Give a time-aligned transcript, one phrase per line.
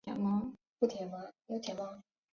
[0.03, 0.17] 他外
[0.79, 1.73] 出买东西